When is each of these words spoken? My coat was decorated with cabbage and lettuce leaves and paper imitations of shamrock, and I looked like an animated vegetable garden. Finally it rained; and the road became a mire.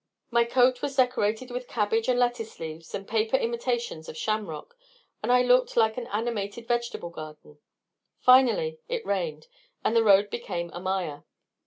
My 0.31 0.45
coat 0.45 0.81
was 0.81 0.95
decorated 0.95 1.51
with 1.51 1.67
cabbage 1.67 2.07
and 2.09 2.17
lettuce 2.17 2.59
leaves 2.59 2.95
and 2.95 3.07
paper 3.07 3.37
imitations 3.37 4.09
of 4.09 4.17
shamrock, 4.17 4.75
and 5.21 5.31
I 5.31 5.43
looked 5.43 5.77
like 5.77 5.95
an 5.95 6.07
animated 6.07 6.67
vegetable 6.67 7.11
garden. 7.11 7.59
Finally 8.17 8.79
it 8.89 9.05
rained; 9.05 9.45
and 9.83 9.95
the 9.95 10.03
road 10.03 10.31
became 10.31 10.71
a 10.73 10.79
mire. 10.79 11.23